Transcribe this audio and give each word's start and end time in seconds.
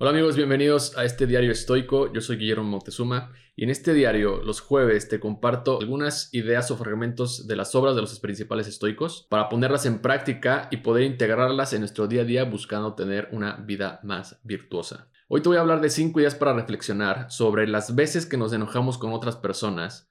Hola 0.00 0.10
amigos, 0.12 0.36
bienvenidos 0.36 0.96
a 0.96 1.04
este 1.04 1.26
diario 1.26 1.50
estoico. 1.50 2.12
Yo 2.12 2.20
soy 2.20 2.36
Guillermo 2.36 2.62
Montezuma 2.62 3.32
y 3.56 3.64
en 3.64 3.70
este 3.70 3.94
diario, 3.94 4.40
los 4.44 4.60
jueves, 4.60 5.08
te 5.08 5.18
comparto 5.18 5.80
algunas 5.80 6.32
ideas 6.32 6.70
o 6.70 6.76
fragmentos 6.76 7.48
de 7.48 7.56
las 7.56 7.74
obras 7.74 7.96
de 7.96 8.02
los 8.02 8.20
principales 8.20 8.68
estoicos 8.68 9.26
para 9.28 9.48
ponerlas 9.48 9.86
en 9.86 9.98
práctica 9.98 10.68
y 10.70 10.76
poder 10.76 11.02
integrarlas 11.02 11.72
en 11.72 11.80
nuestro 11.80 12.06
día 12.06 12.22
a 12.22 12.24
día 12.24 12.44
buscando 12.44 12.94
tener 12.94 13.28
una 13.32 13.56
vida 13.56 13.98
más 14.04 14.38
virtuosa. 14.44 15.08
Hoy 15.26 15.42
te 15.42 15.48
voy 15.48 15.58
a 15.58 15.62
hablar 15.62 15.80
de 15.80 15.90
cinco 15.90 16.20
ideas 16.20 16.36
para 16.36 16.52
reflexionar 16.52 17.28
sobre 17.32 17.66
las 17.66 17.96
veces 17.96 18.24
que 18.24 18.36
nos 18.36 18.52
enojamos 18.52 18.98
con 18.98 19.12
otras 19.12 19.34
personas, 19.34 20.08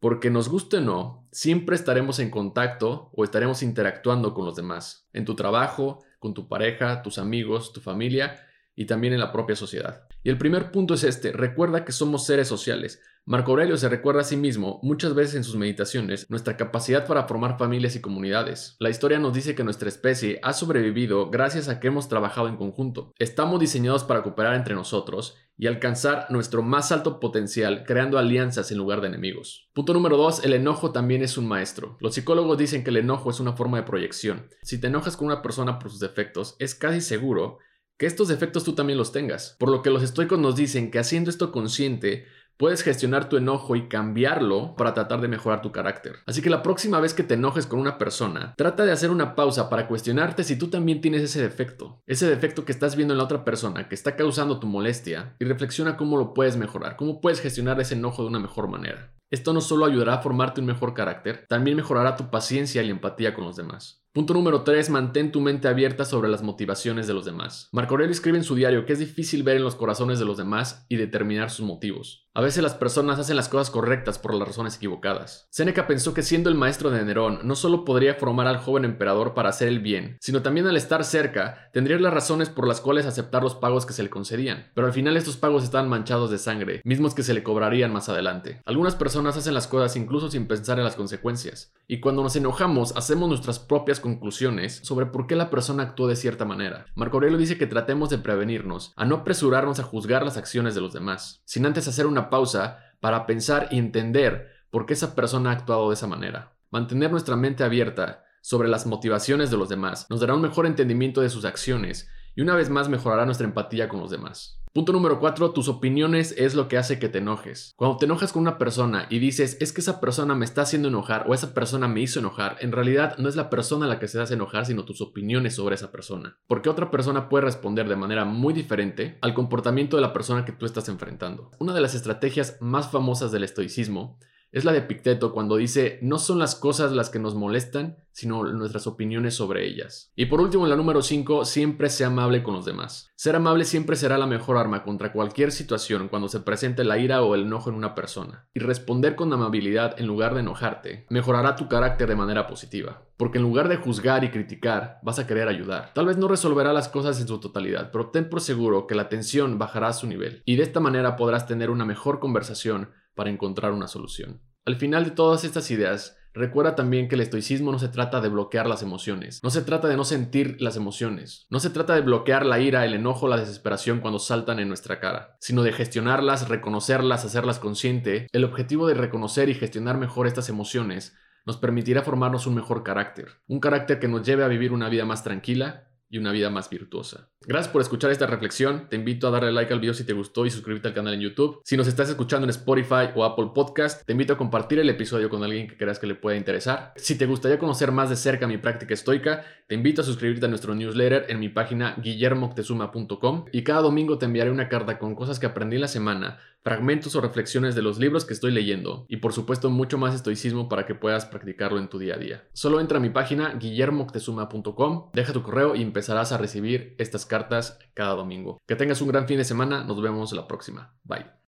porque 0.00 0.30
nos 0.30 0.48
guste 0.48 0.78
o 0.78 0.80
no, 0.80 1.28
siempre 1.30 1.76
estaremos 1.76 2.20
en 2.20 2.30
contacto 2.30 3.10
o 3.12 3.22
estaremos 3.22 3.62
interactuando 3.62 4.32
con 4.32 4.46
los 4.46 4.56
demás, 4.56 5.10
en 5.12 5.26
tu 5.26 5.36
trabajo, 5.36 6.02
con 6.20 6.32
tu 6.32 6.48
pareja, 6.48 7.02
tus 7.02 7.18
amigos, 7.18 7.74
tu 7.74 7.82
familia 7.82 8.45
y 8.76 8.84
también 8.84 9.14
en 9.14 9.20
la 9.20 9.32
propia 9.32 9.56
sociedad. 9.56 10.06
Y 10.22 10.28
el 10.28 10.38
primer 10.38 10.70
punto 10.70 10.94
es 10.94 11.02
este, 11.02 11.32
recuerda 11.32 11.84
que 11.84 11.92
somos 11.92 12.26
seres 12.26 12.46
sociales. 12.46 13.00
Marco 13.28 13.50
Aurelio 13.50 13.76
se 13.76 13.88
recuerda 13.88 14.20
a 14.20 14.24
sí 14.24 14.36
mismo 14.36 14.78
muchas 14.84 15.12
veces 15.14 15.34
en 15.34 15.42
sus 15.42 15.56
meditaciones 15.56 16.30
nuestra 16.30 16.56
capacidad 16.56 17.08
para 17.08 17.24
formar 17.24 17.58
familias 17.58 17.96
y 17.96 18.00
comunidades. 18.00 18.76
La 18.78 18.88
historia 18.88 19.18
nos 19.18 19.34
dice 19.34 19.56
que 19.56 19.64
nuestra 19.64 19.88
especie 19.88 20.38
ha 20.44 20.52
sobrevivido 20.52 21.28
gracias 21.28 21.68
a 21.68 21.80
que 21.80 21.88
hemos 21.88 22.08
trabajado 22.08 22.46
en 22.46 22.56
conjunto. 22.56 23.12
Estamos 23.18 23.58
diseñados 23.58 24.04
para 24.04 24.22
cooperar 24.22 24.54
entre 24.54 24.76
nosotros 24.76 25.36
y 25.58 25.66
alcanzar 25.66 26.26
nuestro 26.30 26.62
más 26.62 26.92
alto 26.92 27.18
potencial 27.18 27.82
creando 27.84 28.18
alianzas 28.18 28.70
en 28.70 28.78
lugar 28.78 29.00
de 29.00 29.08
enemigos. 29.08 29.70
Punto 29.72 29.92
número 29.92 30.16
2. 30.16 30.44
El 30.44 30.52
enojo 30.52 30.92
también 30.92 31.24
es 31.24 31.36
un 31.36 31.48
maestro. 31.48 31.96
Los 31.98 32.14
psicólogos 32.14 32.58
dicen 32.58 32.84
que 32.84 32.90
el 32.90 32.98
enojo 32.98 33.30
es 33.30 33.40
una 33.40 33.54
forma 33.54 33.78
de 33.78 33.84
proyección. 33.84 34.46
Si 34.62 34.80
te 34.80 34.86
enojas 34.86 35.16
con 35.16 35.26
una 35.26 35.42
persona 35.42 35.80
por 35.80 35.90
sus 35.90 35.98
defectos, 35.98 36.54
es 36.60 36.76
casi 36.76 37.00
seguro 37.00 37.58
que 37.98 38.06
estos 38.06 38.28
defectos 38.28 38.64
tú 38.64 38.74
también 38.74 38.98
los 38.98 39.12
tengas. 39.12 39.56
Por 39.58 39.70
lo 39.70 39.82
que 39.82 39.90
los 39.90 40.02
estoicos 40.02 40.38
nos 40.38 40.56
dicen 40.56 40.90
que 40.90 40.98
haciendo 40.98 41.30
esto 41.30 41.52
consciente, 41.52 42.26
puedes 42.56 42.82
gestionar 42.82 43.28
tu 43.28 43.36
enojo 43.36 43.76
y 43.76 43.88
cambiarlo 43.88 44.74
para 44.76 44.94
tratar 44.94 45.20
de 45.20 45.28
mejorar 45.28 45.62
tu 45.62 45.72
carácter. 45.72 46.16
Así 46.26 46.42
que 46.42 46.50
la 46.50 46.62
próxima 46.62 47.00
vez 47.00 47.14
que 47.14 47.22
te 47.22 47.34
enojes 47.34 47.66
con 47.66 47.80
una 47.80 47.98
persona, 47.98 48.54
trata 48.56 48.84
de 48.84 48.92
hacer 48.92 49.10
una 49.10 49.34
pausa 49.34 49.68
para 49.68 49.88
cuestionarte 49.88 50.44
si 50.44 50.56
tú 50.56 50.68
también 50.68 51.00
tienes 51.00 51.22
ese 51.22 51.42
defecto. 51.42 52.02
Ese 52.06 52.28
defecto 52.28 52.64
que 52.64 52.72
estás 52.72 52.96
viendo 52.96 53.14
en 53.14 53.18
la 53.18 53.24
otra 53.24 53.44
persona, 53.44 53.88
que 53.88 53.94
está 53.94 54.16
causando 54.16 54.58
tu 54.58 54.66
molestia, 54.66 55.36
y 55.38 55.44
reflexiona 55.44 55.96
cómo 55.96 56.16
lo 56.16 56.34
puedes 56.34 56.56
mejorar, 56.56 56.96
cómo 56.96 57.20
puedes 57.20 57.40
gestionar 57.40 57.80
ese 57.80 57.94
enojo 57.94 58.22
de 58.22 58.28
una 58.28 58.40
mejor 58.40 58.68
manera. 58.68 59.12
Esto 59.30 59.52
no 59.52 59.60
solo 59.60 59.86
ayudará 59.86 60.14
a 60.14 60.22
formarte 60.22 60.60
un 60.60 60.68
mejor 60.68 60.94
carácter, 60.94 61.46
también 61.48 61.76
mejorará 61.76 62.16
tu 62.16 62.30
paciencia 62.30 62.82
y 62.82 62.90
empatía 62.90 63.34
con 63.34 63.44
los 63.44 63.56
demás. 63.56 64.05
Punto 64.16 64.32
número 64.32 64.62
3. 64.62 64.88
Mantén 64.88 65.30
tu 65.30 65.42
mente 65.42 65.68
abierta 65.68 66.06
sobre 66.06 66.30
las 66.30 66.42
motivaciones 66.42 67.06
de 67.06 67.12
los 67.12 67.26
demás. 67.26 67.68
Marco 67.70 67.92
Aurelio 67.92 68.12
escribe 68.12 68.38
en 68.38 68.44
su 68.44 68.54
diario 68.54 68.86
que 68.86 68.94
es 68.94 68.98
difícil 68.98 69.42
ver 69.42 69.58
en 69.58 69.62
los 69.62 69.74
corazones 69.74 70.18
de 70.18 70.24
los 70.24 70.38
demás 70.38 70.86
y 70.88 70.96
determinar 70.96 71.50
sus 71.50 71.66
motivos. 71.66 72.26
A 72.36 72.42
veces 72.42 72.62
las 72.62 72.74
personas 72.74 73.18
hacen 73.18 73.36
las 73.36 73.48
cosas 73.48 73.70
correctas 73.70 74.18
por 74.18 74.34
las 74.34 74.46
razones 74.46 74.76
equivocadas. 74.76 75.48
Séneca 75.50 75.86
pensó 75.86 76.12
que 76.12 76.22
siendo 76.22 76.50
el 76.50 76.54
maestro 76.54 76.90
de 76.90 77.02
Nerón 77.02 77.40
no 77.44 77.56
solo 77.56 77.86
podría 77.86 78.14
formar 78.16 78.46
al 78.46 78.58
joven 78.58 78.84
emperador 78.84 79.32
para 79.32 79.48
hacer 79.48 79.68
el 79.68 79.80
bien, 79.80 80.18
sino 80.20 80.42
también 80.42 80.66
al 80.66 80.76
estar 80.76 81.02
cerca 81.04 81.70
tendría 81.72 81.98
las 81.98 82.12
razones 82.12 82.50
por 82.50 82.68
las 82.68 82.82
cuales 82.82 83.06
aceptar 83.06 83.42
los 83.42 83.54
pagos 83.54 83.86
que 83.86 83.94
se 83.94 84.02
le 84.02 84.10
concedían. 84.10 84.70
Pero 84.74 84.86
al 84.86 84.92
final 84.92 85.16
estos 85.16 85.38
pagos 85.38 85.64
estaban 85.64 85.88
manchados 85.88 86.30
de 86.30 86.36
sangre, 86.36 86.82
mismos 86.84 87.14
que 87.14 87.22
se 87.22 87.32
le 87.32 87.42
cobrarían 87.42 87.90
más 87.90 88.10
adelante. 88.10 88.60
Algunas 88.66 88.96
personas 88.96 89.38
hacen 89.38 89.54
las 89.54 89.66
cosas 89.66 89.96
incluso 89.96 90.30
sin 90.30 90.46
pensar 90.46 90.76
en 90.76 90.84
las 90.84 90.96
consecuencias. 90.96 91.72
Y 91.88 92.00
cuando 92.00 92.22
nos 92.22 92.36
enojamos 92.36 92.94
hacemos 92.98 93.30
nuestras 93.30 93.58
propias 93.58 93.98
conclusiones 94.06 94.78
sobre 94.84 95.06
por 95.06 95.26
qué 95.26 95.34
la 95.34 95.50
persona 95.50 95.82
actuó 95.82 96.06
de 96.06 96.14
cierta 96.14 96.44
manera. 96.44 96.86
Marco 96.94 97.16
Aurelio 97.16 97.38
dice 97.38 97.58
que 97.58 97.66
tratemos 97.66 98.08
de 98.08 98.18
prevenirnos, 98.18 98.92
a 98.94 99.04
no 99.04 99.16
apresurarnos 99.16 99.80
a 99.80 99.82
juzgar 99.82 100.24
las 100.24 100.36
acciones 100.36 100.76
de 100.76 100.80
los 100.80 100.92
demás, 100.92 101.42
sin 101.44 101.66
antes 101.66 101.88
hacer 101.88 102.06
una 102.06 102.30
pausa 102.30 102.78
para 103.00 103.26
pensar 103.26 103.66
y 103.72 103.78
entender 103.78 104.48
por 104.70 104.86
qué 104.86 104.92
esa 104.92 105.16
persona 105.16 105.50
ha 105.50 105.54
actuado 105.54 105.88
de 105.88 105.94
esa 105.94 106.06
manera. 106.06 106.52
Mantener 106.70 107.10
nuestra 107.10 107.34
mente 107.34 107.64
abierta 107.64 108.24
sobre 108.42 108.68
las 108.68 108.86
motivaciones 108.86 109.50
de 109.50 109.56
los 109.56 109.68
demás 109.68 110.06
nos 110.08 110.20
dará 110.20 110.34
un 110.34 110.42
mejor 110.42 110.66
entendimiento 110.66 111.20
de 111.20 111.30
sus 111.30 111.44
acciones 111.44 112.08
y 112.36 112.42
una 112.42 112.54
vez 112.54 112.70
más 112.70 112.88
mejorará 112.88 113.24
nuestra 113.24 113.46
empatía 113.46 113.88
con 113.88 113.98
los 113.98 114.10
demás. 114.10 114.60
Punto 114.74 114.92
número 114.92 115.18
4. 115.18 115.52
Tus 115.52 115.68
opiniones 115.68 116.34
es 116.36 116.54
lo 116.54 116.68
que 116.68 116.76
hace 116.76 116.98
que 116.98 117.08
te 117.08 117.18
enojes. 117.18 117.72
Cuando 117.76 117.96
te 117.96 118.04
enojas 118.04 118.34
con 118.34 118.42
una 118.42 118.58
persona 118.58 119.06
y 119.08 119.20
dices 119.20 119.56
es 119.58 119.72
que 119.72 119.80
esa 119.80 120.00
persona 120.00 120.34
me 120.34 120.44
está 120.44 120.60
haciendo 120.60 120.88
enojar 120.88 121.24
o 121.26 121.32
esa 121.32 121.54
persona 121.54 121.88
me 121.88 122.02
hizo 122.02 122.18
enojar, 122.18 122.58
en 122.60 122.72
realidad 122.72 123.16
no 123.16 123.30
es 123.30 123.36
la 123.36 123.48
persona 123.48 123.86
la 123.86 123.98
que 123.98 124.06
se 124.06 124.20
hace 124.20 124.34
enojar, 124.34 124.66
sino 124.66 124.84
tus 124.84 125.00
opiniones 125.00 125.54
sobre 125.54 125.76
esa 125.76 125.90
persona. 125.90 126.36
Porque 126.46 126.68
otra 126.68 126.90
persona 126.90 127.30
puede 127.30 127.46
responder 127.46 127.88
de 127.88 127.96
manera 127.96 128.26
muy 128.26 128.52
diferente 128.52 129.16
al 129.22 129.32
comportamiento 129.32 129.96
de 129.96 130.02
la 130.02 130.12
persona 130.12 130.44
que 130.44 130.52
tú 130.52 130.66
estás 130.66 130.90
enfrentando. 130.90 131.50
Una 131.58 131.72
de 131.72 131.80
las 131.80 131.94
estrategias 131.94 132.58
más 132.60 132.90
famosas 132.90 133.32
del 133.32 133.44
estoicismo 133.44 134.18
es 134.56 134.64
la 134.64 134.72
de 134.72 134.80
Picteto 134.80 135.34
cuando 135.34 135.56
dice, 135.56 135.98
no 136.00 136.18
son 136.18 136.38
las 136.38 136.54
cosas 136.54 136.90
las 136.90 137.10
que 137.10 137.18
nos 137.18 137.34
molestan, 137.34 137.98
sino 138.12 138.42
nuestras 138.42 138.86
opiniones 138.86 139.34
sobre 139.34 139.66
ellas. 139.66 140.10
Y 140.16 140.24
por 140.24 140.40
último, 140.40 140.64
en 140.64 140.70
la 140.70 140.76
número 140.76 141.02
5, 141.02 141.44
siempre 141.44 141.90
sea 141.90 142.06
amable 142.06 142.42
con 142.42 142.54
los 142.54 142.64
demás. 142.64 143.10
Ser 143.16 143.36
amable 143.36 143.66
siempre 143.66 143.96
será 143.96 144.16
la 144.16 144.26
mejor 144.26 144.56
arma 144.56 144.82
contra 144.82 145.12
cualquier 145.12 145.52
situación 145.52 146.08
cuando 146.08 146.28
se 146.28 146.40
presente 146.40 146.84
la 146.84 146.96
ira 146.96 147.20
o 147.22 147.34
el 147.34 147.42
enojo 147.42 147.68
en 147.68 147.76
una 147.76 147.94
persona. 147.94 148.48
Y 148.54 148.60
responder 148.60 149.14
con 149.14 149.30
amabilidad 149.30 150.00
en 150.00 150.06
lugar 150.06 150.32
de 150.32 150.40
enojarte 150.40 151.04
mejorará 151.10 151.54
tu 151.54 151.68
carácter 151.68 152.08
de 152.08 152.16
manera 152.16 152.46
positiva. 152.46 153.02
Porque 153.18 153.36
en 153.36 153.44
lugar 153.44 153.68
de 153.68 153.76
juzgar 153.76 154.24
y 154.24 154.30
criticar, 154.30 155.00
vas 155.02 155.18
a 155.18 155.26
querer 155.26 155.48
ayudar. 155.48 155.92
Tal 155.92 156.06
vez 156.06 156.16
no 156.16 156.28
resolverá 156.28 156.72
las 156.72 156.88
cosas 156.88 157.20
en 157.20 157.28
su 157.28 157.40
totalidad, 157.40 157.90
pero 157.92 158.08
ten 158.08 158.30
por 158.30 158.40
seguro 158.40 158.86
que 158.86 158.94
la 158.94 159.10
tensión 159.10 159.58
bajará 159.58 159.88
a 159.88 159.92
su 159.92 160.06
nivel. 160.06 160.40
Y 160.46 160.56
de 160.56 160.62
esta 160.62 160.80
manera 160.80 161.16
podrás 161.16 161.46
tener 161.46 161.68
una 161.68 161.84
mejor 161.84 162.20
conversación 162.20 162.88
para 163.16 163.30
encontrar 163.30 163.72
una 163.72 163.88
solución. 163.88 164.40
Al 164.64 164.76
final 164.76 165.04
de 165.04 165.10
todas 165.10 165.44
estas 165.44 165.70
ideas, 165.70 166.16
recuerda 166.34 166.74
también 166.74 167.08
que 167.08 167.14
el 167.14 167.20
estoicismo 167.22 167.72
no 167.72 167.78
se 167.78 167.88
trata 167.88 168.20
de 168.20 168.28
bloquear 168.28 168.68
las 168.68 168.82
emociones, 168.82 169.40
no 169.42 169.50
se 169.50 169.62
trata 169.62 169.88
de 169.88 169.96
no 169.96 170.04
sentir 170.04 170.56
las 170.60 170.76
emociones, 170.76 171.46
no 171.50 171.58
se 171.58 171.70
trata 171.70 171.94
de 171.94 172.02
bloquear 172.02 172.44
la 172.44 172.60
ira, 172.60 172.84
el 172.84 172.94
enojo, 172.94 173.26
la 173.26 173.38
desesperación 173.38 174.00
cuando 174.00 174.18
saltan 174.18 174.58
en 174.58 174.68
nuestra 174.68 175.00
cara, 175.00 175.36
sino 175.40 175.62
de 175.62 175.72
gestionarlas, 175.72 176.48
reconocerlas, 176.48 177.24
hacerlas 177.24 177.58
consciente. 177.58 178.28
El 178.32 178.44
objetivo 178.44 178.86
de 178.86 178.94
reconocer 178.94 179.48
y 179.48 179.54
gestionar 179.54 179.96
mejor 179.96 180.26
estas 180.26 180.48
emociones 180.48 181.16
nos 181.46 181.56
permitirá 181.56 182.02
formarnos 182.02 182.46
un 182.46 182.56
mejor 182.56 182.82
carácter, 182.82 183.28
un 183.46 183.60
carácter 183.60 183.98
que 183.98 184.08
nos 184.08 184.26
lleve 184.26 184.44
a 184.44 184.48
vivir 184.48 184.72
una 184.72 184.88
vida 184.88 185.04
más 185.04 185.24
tranquila 185.24 185.88
y 186.08 186.18
una 186.18 186.32
vida 186.32 186.50
más 186.50 186.70
virtuosa. 186.70 187.28
Gracias 187.42 187.72
por 187.72 187.80
escuchar 187.80 188.10
esta 188.10 188.26
reflexión. 188.26 188.88
Te 188.88 188.96
invito 188.96 189.28
a 189.28 189.30
darle 189.30 189.52
like 189.52 189.72
al 189.72 189.80
video 189.80 189.94
si 189.94 190.04
te 190.04 190.12
gustó 190.12 190.46
y 190.46 190.50
suscribirte 190.50 190.88
al 190.88 190.94
canal 190.94 191.14
en 191.14 191.20
YouTube. 191.20 191.60
Si 191.64 191.76
nos 191.76 191.86
estás 191.86 192.08
escuchando 192.08 192.44
en 192.44 192.50
Spotify 192.50 193.10
o 193.14 193.24
Apple 193.24 193.50
Podcast, 193.54 194.04
te 194.04 194.12
invito 194.12 194.32
a 194.32 194.38
compartir 194.38 194.78
el 194.78 194.90
episodio 194.90 195.28
con 195.28 195.42
alguien 195.42 195.68
que 195.68 195.76
creas 195.76 195.98
que 195.98 196.06
le 196.06 196.14
pueda 196.14 196.36
interesar. 196.36 196.92
Si 196.96 197.16
te 197.16 197.26
gustaría 197.26 197.58
conocer 197.58 197.92
más 197.92 198.10
de 198.10 198.16
cerca 198.16 198.46
mi 198.46 198.58
práctica 198.58 198.94
estoica, 198.94 199.44
te 199.66 199.74
invito 199.74 200.02
a 200.02 200.04
suscribirte 200.04 200.46
a 200.46 200.48
nuestro 200.48 200.74
newsletter 200.74 201.26
en 201.28 201.40
mi 201.40 201.48
página 201.48 201.96
guillermoctezuma.com 202.02 203.46
y 203.52 203.62
cada 203.62 203.82
domingo 203.82 204.18
te 204.18 204.26
enviaré 204.26 204.50
una 204.50 204.68
carta 204.68 204.98
con 204.98 205.14
cosas 205.14 205.38
que 205.38 205.46
aprendí 205.46 205.76
en 205.76 205.82
la 205.82 205.88
semana 205.88 206.38
fragmentos 206.66 207.14
o 207.14 207.20
reflexiones 207.20 207.76
de 207.76 207.82
los 207.82 208.00
libros 208.00 208.24
que 208.24 208.34
estoy 208.34 208.50
leyendo 208.50 209.06
y 209.08 209.18
por 209.18 209.32
supuesto 209.32 209.70
mucho 209.70 209.98
más 209.98 210.16
estoicismo 210.16 210.68
para 210.68 210.84
que 210.84 210.96
puedas 210.96 211.24
practicarlo 211.24 211.78
en 211.78 211.86
tu 211.86 211.96
día 211.96 212.16
a 212.16 212.18
día. 212.18 212.48
Solo 212.54 212.80
entra 212.80 212.98
a 212.98 213.00
mi 213.00 213.08
página 213.08 213.54
guillermoctezuma.com, 213.54 215.10
deja 215.12 215.32
tu 215.32 215.44
correo 215.44 215.76
y 215.76 215.82
empezarás 215.96 216.30
a 216.30 216.36
recibir 216.36 216.94
estas 216.98 217.24
cartas 217.24 217.78
cada 217.94 218.14
domingo. 218.14 218.58
Que 218.66 218.76
tengas 218.76 219.00
un 219.00 219.08
gran 219.08 219.26
fin 219.26 219.38
de 219.38 219.44
semana, 219.44 219.82
nos 219.82 220.02
vemos 220.02 220.30
la 220.32 220.46
próxima. 220.46 220.94
Bye. 221.04 221.36